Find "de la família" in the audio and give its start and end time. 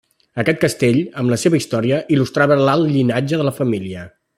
3.43-4.13